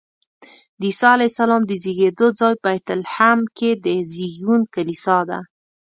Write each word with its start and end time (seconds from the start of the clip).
د 0.79 0.81
عیسی 0.89 1.07
علیه 1.15 1.31
السلام 1.31 1.61
د 1.65 1.71
زېږېدو 1.83 2.27
ځای 2.39 2.53
بیت 2.63 2.87
لحم 3.01 3.39
کې 3.57 3.69
د 3.83 3.85
زېږون 4.13 4.61
کلیسا 4.73 5.17
ده. 5.29 5.39